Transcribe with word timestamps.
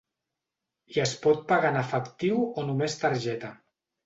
I 0.95 1.03
es 1.03 1.13
pot 1.25 1.43
pagar 1.51 1.71
en 1.75 1.77
efectiu 1.83 2.41
o 2.47 2.65
només 2.71 2.97
targeta? 3.05 3.53